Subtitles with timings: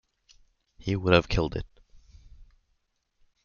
[0.79, 1.67] He would have killed it.